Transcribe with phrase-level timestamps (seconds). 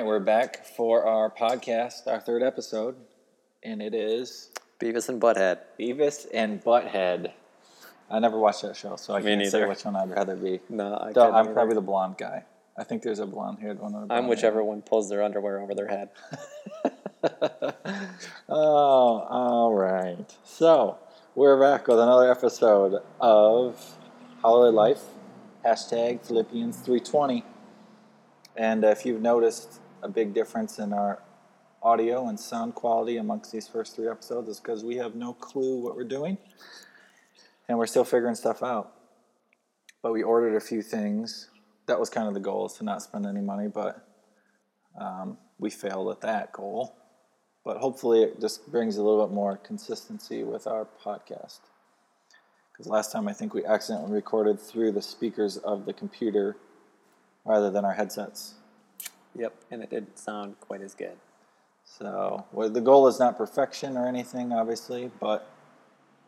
[0.00, 2.96] right, we're back for our podcast, our third episode,
[3.62, 4.48] and it is
[4.80, 5.58] Beavis and Butthead.
[5.78, 7.32] Beavis and Butthead.
[8.10, 10.60] I never watched that show, so I Me can't say which one I'd rather be.
[10.70, 11.52] No, I Though I'm either.
[11.52, 12.44] probably the blonde guy.
[12.78, 13.92] I think there's a blonde-haired one.
[13.94, 16.08] a I'm whichever one pulls their underwear over their head.
[18.48, 20.34] oh, all right.
[20.44, 20.96] So
[21.34, 23.98] we're back with another episode of
[24.40, 25.02] Holiday Life.
[25.62, 27.44] Hashtag Philippians 320.
[28.56, 31.22] And if you've noticed a big difference in our
[31.82, 35.80] audio and sound quality amongst these first three episodes, is because we have no clue
[35.82, 36.36] what we're doing,
[37.68, 38.92] and we're still figuring stuff out.
[40.02, 41.48] But we ordered a few things.
[41.86, 44.06] That was kind of the goal, is to not spend any money, but
[45.00, 46.94] um, we failed at that goal.
[47.64, 51.60] But hopefully, it just brings a little bit more consistency with our podcast.
[52.72, 56.56] Because last time I think we accidentally recorded through the speakers of the computer
[57.44, 58.54] rather than our headsets.
[59.36, 61.16] Yep, and it didn't sound quite as good.
[61.84, 65.48] So well, the goal is not perfection or anything, obviously, but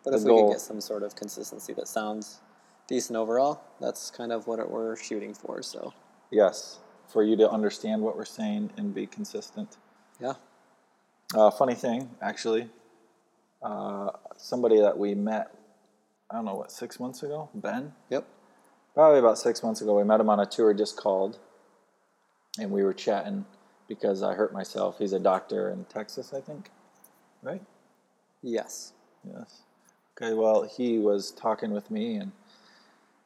[0.05, 2.41] But if we goal- could get some sort of consistency that sounds
[2.89, 5.62] decent overall, that's kind of what it, we're shooting for.
[5.62, 5.92] So,
[6.30, 9.77] yes, for you to understand what we're saying and be consistent.
[10.20, 10.34] yeah.
[11.34, 12.69] Uh, funny thing, actually,
[13.62, 15.55] uh, somebody that we met,
[16.30, 17.95] I don't know what, six months ago, Ben.
[18.11, 18.27] Yep.
[18.92, 21.39] Probably about six months ago, we met him on a tour just called,
[22.58, 23.45] and we were chatting
[23.89, 24.98] because I hurt myself.
[24.98, 26.70] He's a doctor in Texas, I think,
[27.42, 27.62] right?
[28.42, 28.92] Yes.
[29.25, 29.62] Yes.
[30.17, 32.33] Okay, well, he was talking with me, and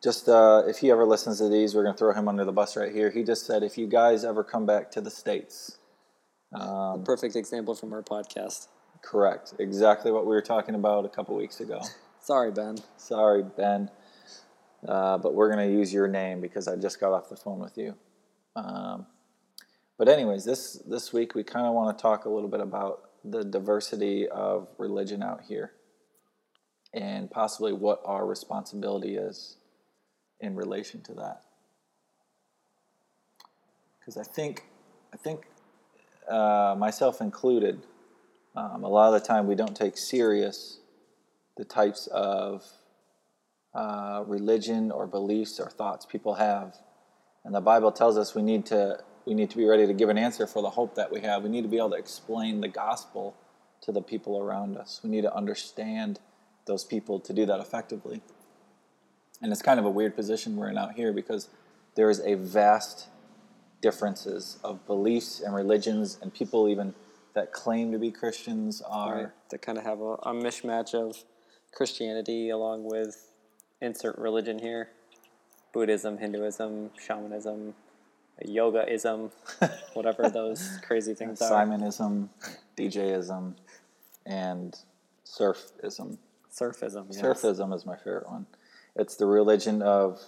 [0.03, 2.53] just uh, if he ever listens to these, we're going to throw him under the
[2.53, 3.11] bus right here.
[3.11, 5.79] He just said, if you guys ever come back to the States,
[6.53, 8.69] A perfect example from our podcast.
[9.03, 11.81] correct, exactly what we were talking about a couple weeks ago.
[12.21, 12.77] Sorry, Ben.
[12.97, 13.89] Sorry, Ben,
[14.87, 17.59] uh, but we're going to use your name because I just got off the phone
[17.61, 17.95] with you.
[18.57, 19.07] Um,
[19.99, 23.03] but anyways, this this week we kind of want to talk a little bit about
[23.25, 25.73] the diversity of religion out here,
[26.93, 29.57] and possibly what our responsibility is
[30.41, 31.43] in relation to that.
[33.99, 34.65] Because I think,
[35.13, 35.47] I think,
[36.31, 37.83] uh, myself included,
[38.55, 40.79] um, a lot of the time we don't take serious
[41.57, 42.65] the types of
[43.75, 46.77] uh, religion or beliefs or thoughts people have.
[47.45, 50.09] And the Bible tells us we need to we need to be ready to give
[50.09, 51.43] an answer for the hope that we have.
[51.43, 53.37] We need to be able to explain the gospel
[53.83, 55.01] to the people around us.
[55.03, 56.21] We need to understand
[56.67, 58.23] those people to do that effectively.
[59.43, 61.49] And it's kind of a weird position we're in out here because
[61.97, 63.09] there is a vast
[63.83, 66.95] differences of beliefs and religions and people even
[67.35, 69.29] that claim to be Christians are Right.
[69.51, 71.23] To kind of have a, a mishmatch of
[71.73, 73.31] Christianity along with
[73.81, 74.89] insert religion here
[75.73, 77.75] Buddhism, Hinduism, shamanism,
[78.45, 79.31] yogaism,
[79.95, 81.51] whatever those crazy things are.
[81.51, 82.29] Simonism,
[82.77, 83.55] DJism,
[84.25, 84.77] and
[85.25, 86.19] surfism.
[86.53, 87.07] Surfism.
[87.11, 87.23] Yes.
[87.23, 88.47] Surfism is my favorite one.
[88.95, 90.21] It's the religion of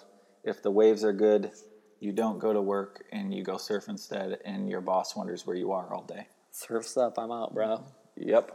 [0.45, 1.51] if the waves are good,
[2.01, 5.57] you don't go to work and you go surf instead, and your boss wonders where
[5.57, 6.29] you are all day.
[6.51, 7.85] Surf's up, I'm out, bro.
[8.17, 8.53] Yep.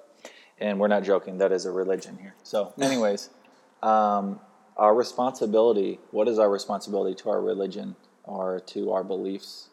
[0.60, 2.36] And we're not joking, that is a religion here.
[2.44, 3.30] So, anyways,
[3.84, 4.40] um,
[4.78, 9.70] our responsibility what is our responsibility to our religion or to our beliefs,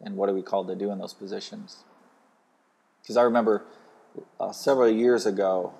[0.00, 1.84] and what are we called to do in those positions?
[3.02, 3.64] Because I remember
[4.38, 5.74] uh, several years ago,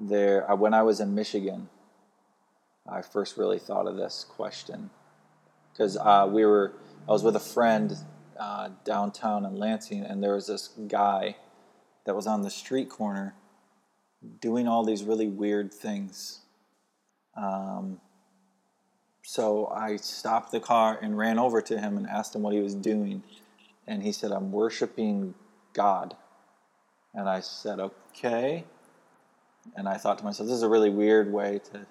[0.00, 1.68] there uh, when I was in Michigan,
[2.88, 4.90] I first really thought of this question
[5.72, 6.72] because uh, we were
[7.08, 7.96] I was with a friend
[8.38, 11.36] uh, downtown in Lansing, and there was this guy
[12.04, 13.34] that was on the street corner
[14.40, 16.40] doing all these really weird things.
[17.36, 18.00] Um,
[19.28, 22.60] so I stopped the car and ran over to him and asked him what he
[22.60, 23.22] was doing,
[23.86, 25.34] and he said, "I'm worshiping
[25.74, 26.16] God."
[27.12, 28.64] And I said, "Okay."
[29.76, 31.86] And I thought to myself, "This is a really weird way to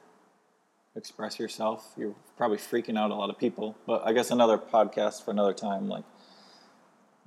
[0.95, 1.93] express yourself.
[1.95, 5.53] You're probably freaking out a lot of people." But I guess another podcast for another
[5.53, 5.87] time.
[5.87, 6.05] Like,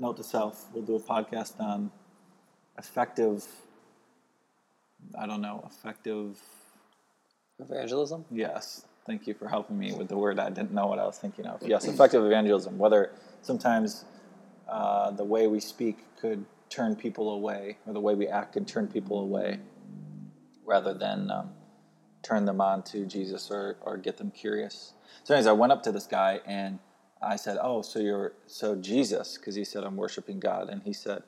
[0.01, 1.93] note to self: we'll do a podcast on
[2.77, 3.47] effective.
[5.17, 6.43] I don't know, effective.
[7.61, 8.25] Evangelism?
[8.29, 8.87] Yes.
[9.11, 10.39] Thank you for helping me with the word.
[10.39, 11.61] I didn't know what I was thinking of.
[11.67, 12.79] Yes, effective evangelism.
[12.79, 13.11] Whether
[13.43, 14.05] sometimes
[14.69, 18.69] uh, the way we speak could turn people away, or the way we act could
[18.69, 19.59] turn people away,
[20.65, 21.51] rather than um,
[22.23, 24.93] turn them on to Jesus or, or get them curious.
[25.25, 26.79] So, anyways, I went up to this guy and
[27.21, 30.93] I said, "Oh, so you're so Jesus?" Because he said, "I'm worshiping God," and he
[30.93, 31.25] said,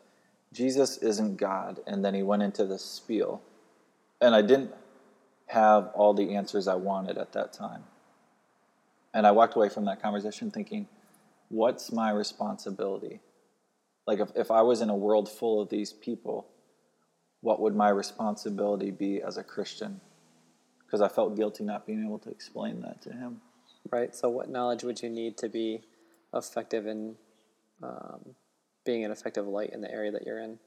[0.53, 3.43] "Jesus isn't God." And then he went into this spiel,
[4.21, 4.71] and I didn't
[5.53, 7.85] have all the answers I wanted at that time.
[9.13, 10.89] And I walked away from that conversation thinking,
[11.51, 13.21] what's my responsibility?
[14.07, 16.49] Like if, if I was in a world full of these people,
[17.43, 20.01] what would my responsibility be as a Christian?
[20.87, 23.43] Because I felt guilty not being able to explain that to him.
[23.91, 24.15] Right.
[24.15, 25.83] So, what knowledge would you need to be
[26.33, 27.17] effective in
[27.83, 28.35] um,
[28.87, 30.59] being an effective light in the area that you're in?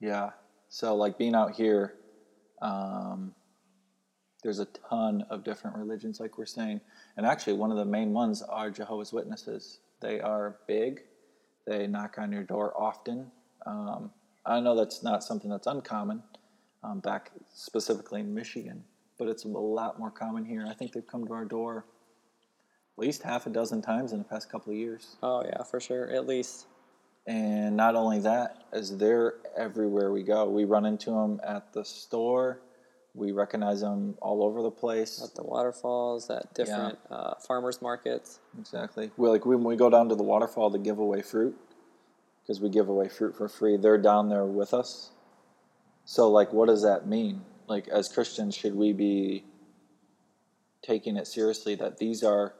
[0.00, 0.30] Yeah.
[0.68, 1.94] So, like being out here,
[2.60, 3.32] um,
[4.42, 6.80] there's a ton of different religions, like we're saying.
[7.16, 9.80] And actually, one of the main ones are Jehovah's Witnesses.
[10.00, 11.02] They are big,
[11.66, 13.30] they knock on your door often.
[13.66, 14.10] Um,
[14.46, 16.22] I know that's not something that's uncommon
[16.82, 18.82] um, back specifically in Michigan,
[19.18, 20.66] but it's a lot more common here.
[20.68, 21.84] I think they've come to our door
[23.00, 25.16] at least half a dozen times in the past couple of years.
[25.22, 26.10] Oh, yeah, for sure.
[26.10, 26.66] At least.
[27.26, 31.84] And not only that, as they're everywhere we go, we run into them at the
[31.84, 32.60] store.
[33.14, 35.22] We recognize them all over the place.
[35.22, 37.16] At the waterfalls, at different yeah.
[37.16, 38.38] uh, farmers markets.
[38.58, 39.10] Exactly.
[39.16, 41.56] We like when we go down to the waterfall to give away fruit,
[42.42, 43.76] because we give away fruit for free.
[43.76, 45.10] They're down there with us.
[46.04, 47.42] So, like, what does that mean?
[47.66, 49.44] Like, as Christians, should we be
[50.82, 52.54] taking it seriously that these are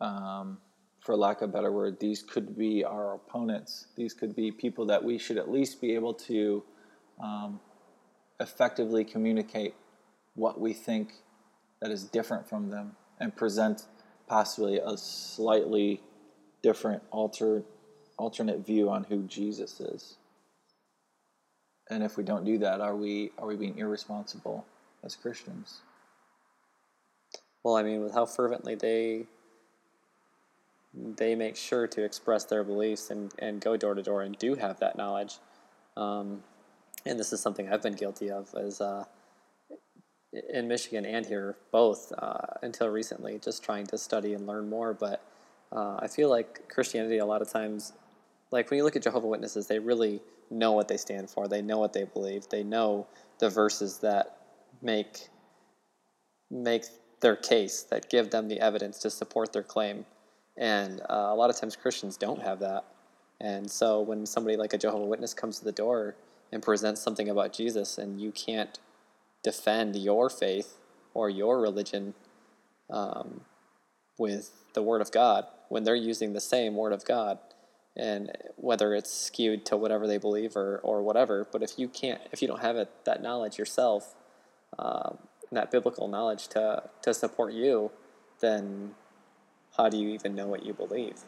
[0.00, 0.58] um,
[1.06, 3.86] for lack of a better word, these could be our opponents.
[3.96, 6.64] These could be people that we should at least be able to
[7.22, 7.60] um,
[8.40, 9.74] effectively communicate
[10.36, 11.14] what we think
[11.80, 13.86] that is different from them and present
[14.28, 16.00] possibly a slightly
[16.62, 17.62] different alter,
[18.18, 20.16] alternate view on who Jesus is.
[21.90, 24.66] And if we don't do that, are we are we being irresponsible
[25.04, 25.80] as Christians?
[27.62, 29.26] Well, I mean, with how fervently they
[30.94, 34.54] they make sure to express their beliefs and, and go door to door and do
[34.54, 35.38] have that knowledge.
[35.96, 36.42] Um,
[37.04, 39.04] and this is something I've been guilty of as uh,
[40.32, 44.92] in Michigan and here both uh, until recently, just trying to study and learn more.
[44.92, 45.22] But
[45.72, 47.92] uh, I feel like Christianity a lot of times,
[48.50, 50.20] like when you look at Jehovah Witnesses, they really
[50.50, 51.48] know what they stand for.
[51.48, 52.48] They know what they believe.
[52.48, 53.06] They know
[53.38, 54.38] the verses that
[54.82, 55.28] make
[56.50, 56.84] make
[57.20, 60.04] their case, that give them the evidence to support their claim.
[60.56, 62.84] And uh, a lot of times Christians don't have that.
[63.40, 66.14] And so when somebody like a Jehovah Witness comes to the door
[66.52, 68.78] and presents something about Jesus and you can't
[69.46, 70.76] defend your faith
[71.14, 72.14] or your religion
[72.90, 73.42] um,
[74.18, 77.38] with the Word of God, when they're using the same Word of God,
[77.96, 82.20] and whether it's skewed to whatever they believe or, or whatever, but if you can't,
[82.32, 84.16] if you don't have it, that knowledge yourself,
[84.80, 85.18] um,
[85.52, 87.92] that biblical knowledge to, to support you,
[88.40, 88.96] then
[89.76, 91.20] how do you even know what you believe?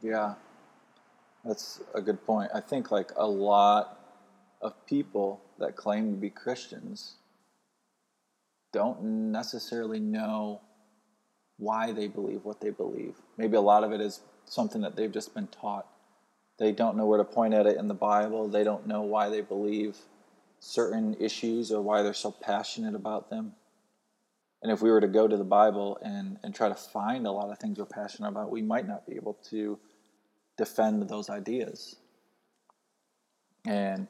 [0.00, 0.36] Yeah,
[1.44, 2.50] that's a good point.
[2.54, 3.98] I think like a lot
[4.62, 7.16] of people that claim to be Christians
[8.72, 9.02] don't
[9.32, 10.60] necessarily know
[11.58, 13.14] why they believe what they believe.
[13.36, 15.86] Maybe a lot of it is something that they've just been taught.
[16.58, 18.48] They don't know where to point at it in the Bible.
[18.48, 19.96] They don't know why they believe
[20.58, 23.52] certain issues or why they're so passionate about them.
[24.62, 27.32] And if we were to go to the Bible and, and try to find a
[27.32, 29.78] lot of things we're passionate about, we might not be able to
[30.56, 31.96] defend those ideas.
[33.66, 34.06] And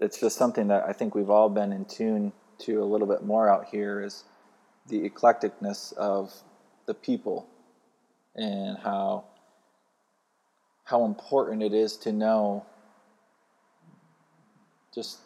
[0.00, 3.22] it's just something that I think we've all been in tune to a little bit
[3.24, 4.24] more out here is
[4.86, 6.32] the eclecticness of
[6.86, 7.46] the people
[8.34, 9.24] and how
[10.84, 12.64] how important it is to know
[14.94, 15.18] just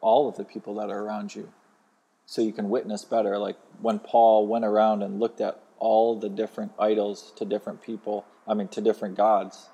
[0.00, 1.52] all of the people that are around you
[2.30, 3.36] so you can witness better.
[3.38, 8.24] Like when Paul went around and looked at all the different idols to different people,
[8.46, 9.68] I mean, to different gods,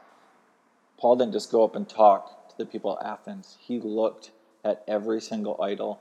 [0.99, 3.59] Paul didn't just go up and talk to the people at Athens.
[3.61, 4.31] He looked
[4.65, 6.01] at every single idol.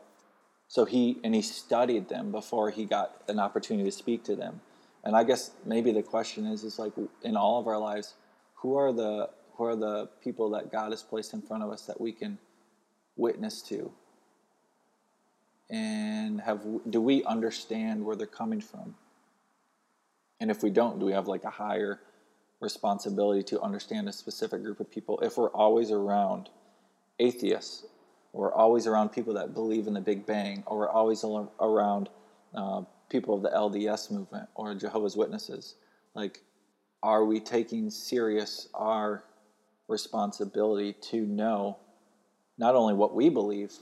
[0.68, 4.62] So he, and he studied them before he got an opportunity to speak to them.
[5.04, 6.94] And I guess maybe the question is, is like
[7.24, 8.16] in all of our lives,
[8.56, 11.84] who are the, who are the people that God has placed in front of us
[11.84, 12.40] that we can
[13.16, 13.92] witness to?
[15.70, 18.96] and have do we understand where they're coming from
[20.40, 22.00] and if we don't do we have like a higher
[22.60, 26.50] responsibility to understand a specific group of people if we're always around
[27.20, 27.86] atheists
[28.36, 31.24] or always around people that believe in the big bang or we're always
[31.60, 32.10] around
[32.54, 35.76] uh, people of the lds movement or jehovah's witnesses.
[36.14, 36.42] Like
[37.02, 39.24] are we taking serious our
[39.88, 41.78] responsibility to know
[42.58, 43.74] not only what we believe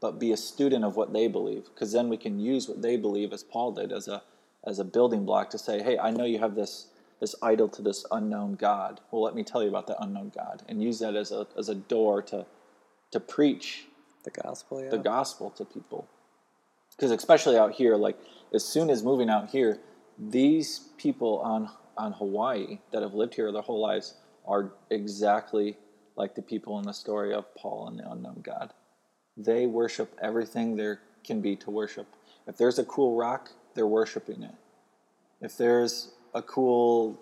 [0.00, 1.66] but be a student of what they believe?
[1.66, 4.22] Because then we can use what they believe as paul did as a
[4.66, 6.88] as a building block to say hey i know you have this
[7.20, 9.00] this idol to this unknown god.
[9.10, 11.68] Well let me tell you about that unknown god and use that as a as
[11.68, 12.46] a door to
[13.12, 13.86] to preach
[14.24, 14.90] the gospel yeah.
[14.90, 16.06] the gospel to people
[16.96, 18.18] because especially out here like
[18.54, 19.78] as soon as moving out here
[20.18, 24.14] these people on on hawaii that have lived here their whole lives
[24.46, 25.76] are exactly
[26.16, 28.72] like the people in the story of Paul and the unknown God.
[29.36, 32.06] They worship everything there can be to worship.
[32.46, 34.54] If there's a cool rock, they're worshiping it.
[35.40, 37.18] If there's a cool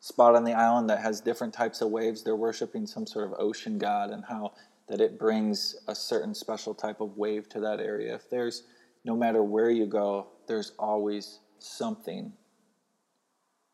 [0.00, 3.34] spot on the island that has different types of waves, they're worshiping some sort of
[3.38, 4.52] ocean god and how
[4.88, 8.14] that it brings a certain special type of wave to that area.
[8.14, 8.64] If there's
[9.04, 12.32] no matter where you go, there's always something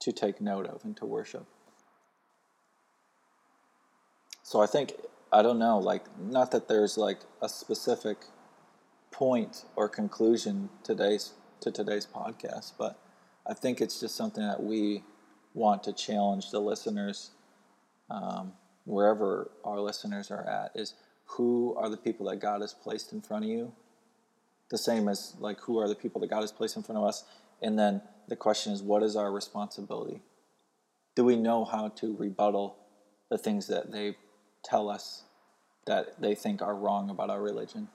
[0.00, 1.46] to take note of and to worship.
[4.42, 4.94] So I think
[5.32, 8.18] I don't know, like not that there's like a specific
[9.10, 12.98] point or conclusion today's to today's podcast, but
[13.46, 15.02] I think it's just something that we
[15.54, 17.32] want to challenge the listeners,
[18.10, 18.52] um,
[18.88, 20.94] wherever our listeners are at, is
[21.26, 23.72] who are the people that God has placed in front of you?
[24.70, 27.04] The same as like who are the people that God has placed in front of
[27.04, 27.24] us?
[27.60, 30.22] And then the question is, what is our responsibility?
[31.14, 32.76] Do we know how to rebuttal
[33.30, 34.16] the things that they
[34.64, 35.24] tell us
[35.86, 37.88] that they think are wrong about our religion?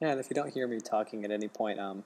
[0.00, 2.04] Yeah, and if you don't hear me talking at any point, um,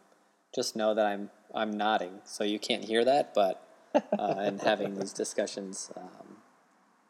[0.54, 3.34] just know that I'm I'm nodding, so you can't hear that.
[3.34, 3.62] But
[3.94, 6.27] uh, and having these discussions, um,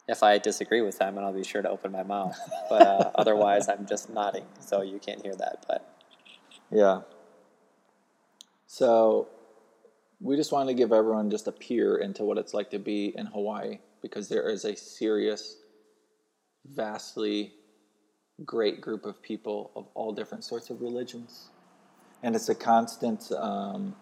[0.08, 2.36] if I disagree with them, and I'll be sure to open my mouth.
[2.68, 5.64] But uh, otherwise, I'm just nodding, so you can't hear that.
[5.68, 5.94] But
[6.70, 7.02] yeah.
[8.66, 9.28] So
[10.20, 13.14] we just wanted to give everyone just a peer into what it's like to be
[13.16, 15.56] in Hawaii because there is a serious,
[16.66, 17.52] vastly
[18.44, 21.50] great group of people of all different sorts of religions.
[22.22, 23.94] And it's a constant um,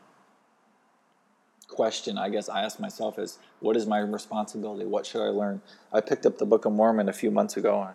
[1.77, 4.87] question, I guess, I ask myself is what is my responsibility?
[4.87, 5.61] What should I learn?
[5.93, 7.91] I picked up the Book of Mormon a few months ago,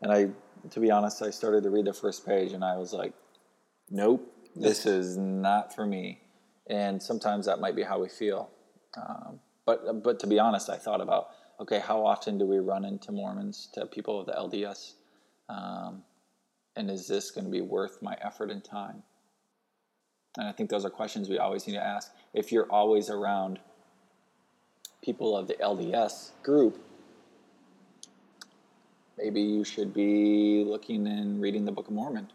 [0.00, 0.28] and I,
[0.70, 3.12] to be honest, I started to read the first page and I was like,
[3.90, 6.20] nope, this is not for me.
[6.68, 8.50] And sometimes that might be how we feel.
[8.96, 11.28] Um, but, but to be honest, I thought about,
[11.60, 14.94] okay, how often do we run into Mormons, to people of the LDS?
[15.48, 16.02] Um,
[16.76, 19.02] and is this going to be worth my effort and time?
[20.36, 22.12] And I think those are questions we always need to ask.
[22.32, 23.60] If you're always around
[25.02, 26.82] people of the LDS group,
[29.16, 32.30] maybe you should be looking and reading the Book of Mormon.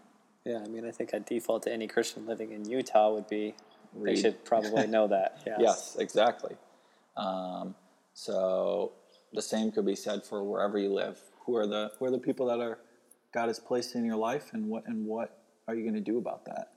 [0.45, 3.53] Yeah, I mean, I think a default to any Christian living in Utah would be
[3.93, 4.15] Read.
[4.15, 5.41] they should probably know that.
[5.45, 6.55] Yes, yes exactly.
[7.17, 7.75] Um,
[8.13, 8.93] so
[9.33, 11.19] the same could be said for wherever you live.
[11.45, 12.79] Who are the who are the people that are
[13.33, 16.17] God has placed in your life, and what and what are you going to do
[16.17, 16.71] about that?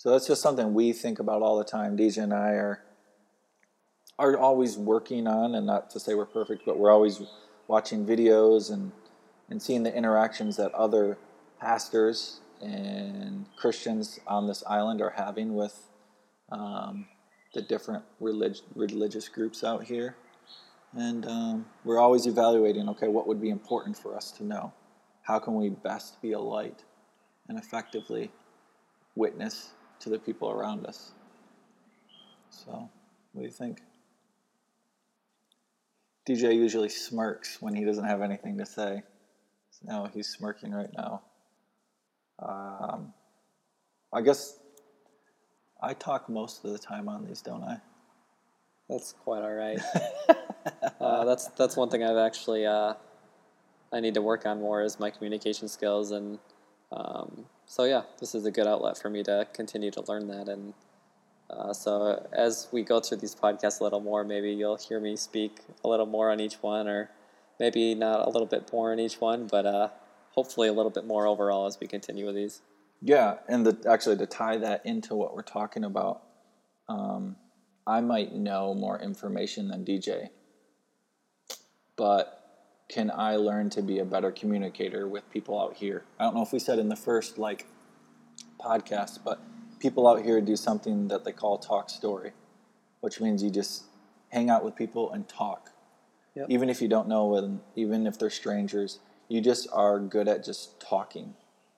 [0.00, 1.94] So that's just something we think about all the time.
[1.94, 2.82] DJ and I are
[4.18, 7.20] are always working on, and not to say we're perfect, but we're always
[7.68, 8.92] watching videos and
[9.50, 11.18] and seeing the interactions that other
[11.60, 15.78] pastors and Christians on this island are having with
[16.50, 17.06] um,
[17.52, 20.16] the different relig- religious groups out here.
[20.94, 24.72] And um, we're always evaluating okay, what would be important for us to know?
[25.24, 26.84] How can we best be a light
[27.50, 28.30] and effectively
[29.14, 31.12] witness to the people around us?
[32.50, 32.72] So,
[33.32, 33.82] what do you think?
[36.28, 39.02] DJ usually smirks when he doesn't have anything to say.
[39.70, 41.22] So now he's smirking right now.
[42.38, 43.12] Um,
[44.12, 44.58] I guess
[45.82, 47.78] I talk most of the time on these, don't I?
[48.88, 49.78] That's quite all right.
[51.00, 52.94] uh, that's that's one thing I've actually uh,
[53.92, 56.38] I need to work on more is my communication skills, and
[56.92, 60.48] um, so yeah, this is a good outlet for me to continue to learn that.
[60.48, 60.74] And
[61.48, 65.16] uh, so as we go through these podcasts a little more, maybe you'll hear me
[65.16, 67.10] speak a little more on each one, or
[67.58, 69.88] maybe not a little bit more on each one, but uh,
[70.32, 72.60] hopefully a little bit more overall as we continue with these.
[73.02, 76.22] Yeah, and the, actually to tie that into what we're talking about.
[76.88, 77.36] Um,
[77.86, 80.30] I might know more information than DJ,
[81.96, 82.39] but
[82.90, 86.02] can I learn to be a better communicator with people out here?
[86.18, 87.66] I don't know if we said in the first like
[88.60, 89.40] podcast, but
[89.78, 92.32] people out here do something that they call talk story,
[93.00, 93.84] which means you just
[94.30, 95.70] hang out with people and talk.
[96.34, 96.46] Yep.
[96.48, 100.44] Even if you don't know them, even if they're strangers, you just are good at
[100.44, 101.34] just talking.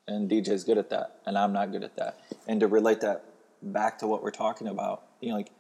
[0.08, 2.20] And DJ's good at that, and I'm not good at that.
[2.48, 3.24] And to relate that
[3.62, 5.50] back to what we're talking about, you know, like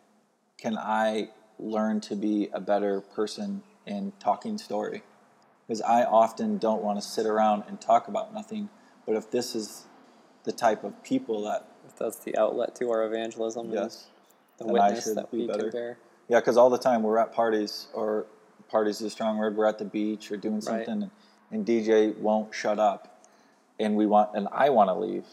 [0.58, 1.28] can I
[1.58, 5.02] learn to be a better person in talking story?
[5.72, 8.68] Because I often don't want to sit around and talk about nothing.
[9.06, 9.86] But if this is
[10.44, 14.08] the type of people that if that's the outlet to our evangelism, yes,
[14.58, 15.60] the witness that we better.
[15.62, 15.98] can bear.
[16.28, 18.26] Yeah, because all the time we're at parties, or
[18.68, 19.56] parties is a strong word.
[19.56, 21.10] We're at the beach or doing something, right.
[21.50, 23.24] and, and DJ won't shut up,
[23.80, 25.24] and we want, and I want to leave,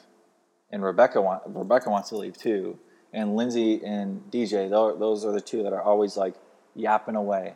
[0.72, 2.79] and Rebecca want Rebecca wants to leave too,
[3.12, 6.36] and Lindsay and DJ, those are the two that are always like
[6.75, 7.55] yapping away.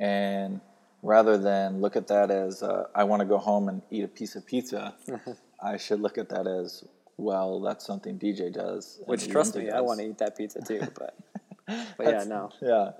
[0.00, 0.60] And
[1.02, 4.08] rather than look at that as uh, I want to go home and eat a
[4.08, 4.94] piece of pizza,
[5.62, 6.84] I should look at that as
[7.16, 7.60] well.
[7.60, 9.00] That's something DJ does.
[9.06, 10.80] Which, trust me, I want to eat that pizza too.
[10.98, 11.16] But,
[11.96, 12.50] but yeah, no.
[12.60, 12.90] Yeah,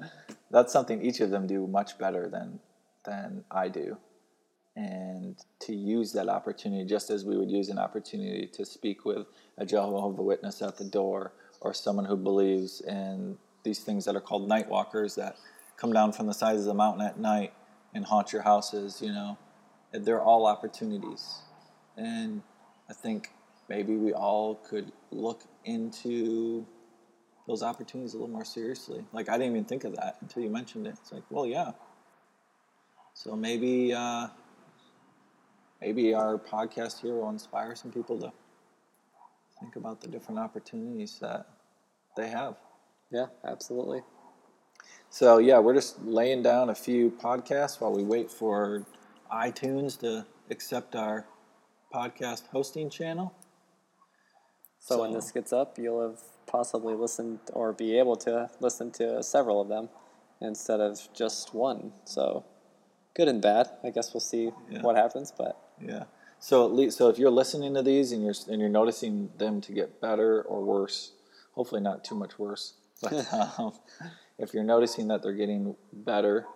[0.50, 2.60] that's something each of them do much better than
[3.04, 3.96] than I do,
[4.76, 9.26] and to use that opportunity just as we would use an opportunity to speak with
[9.58, 14.20] a Jehovah Witness at the door or someone who believes in these things that are
[14.20, 15.36] called night walkers that
[15.76, 17.52] come down from the sides of the mountain at night
[17.94, 19.00] and haunt your houses.
[19.02, 19.38] You know,
[19.92, 21.40] they're all opportunities,
[21.96, 22.42] and
[22.88, 23.30] I think
[23.68, 26.66] maybe we all could look into
[27.46, 29.04] those opportunities a little more seriously.
[29.12, 30.94] Like I didn't even think of that until you mentioned it.
[31.00, 31.72] It's like, well, yeah.
[33.14, 34.28] So maybe, uh,
[35.80, 38.32] maybe our podcast here will inspire some people to
[39.60, 41.46] think about the different opportunities that
[42.16, 42.56] they have.
[43.10, 44.02] Yeah, absolutely.
[45.12, 48.86] So yeah, we're just laying down a few podcasts while we wait for
[49.30, 51.26] iTunes to accept our
[51.92, 53.34] podcast hosting channel.
[54.78, 59.22] So, when this gets up, you'll have possibly listened or be able to listen to
[59.22, 59.90] several of them
[60.40, 61.92] instead of just one.
[62.06, 62.46] So
[63.12, 63.68] good and bad.
[63.84, 64.80] I guess we'll see Yeah.
[64.80, 65.30] what happens.
[65.30, 66.04] But Yeah.
[66.40, 69.60] So at least, so if you're listening to these and you're and you're noticing them
[69.60, 71.12] to get better or worse,
[71.52, 73.12] hopefully not too much worse, but
[73.58, 73.74] um,
[74.42, 76.46] if you're noticing that they're getting better,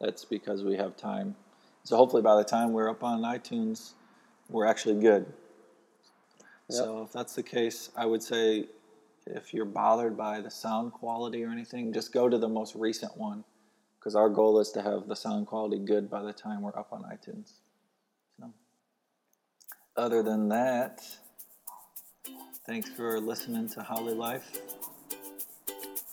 [0.00, 1.36] that's because we have time.
[1.84, 3.92] So hopefully by the time we're up on iTunes,
[4.50, 5.26] we're actually good.
[6.68, 8.66] So if that's the case, I would say
[9.26, 13.16] if you're bothered by the sound quality or anything, just go to the most recent
[13.16, 13.44] one
[14.00, 16.88] because our goal is to have the sound quality good by the time we're up
[16.92, 17.52] on iTunes.
[18.40, 18.52] So,
[19.96, 21.00] other than that,
[22.66, 24.58] thanks for listening to Holly Life.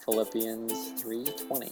[0.05, 1.71] Philippians 3:20.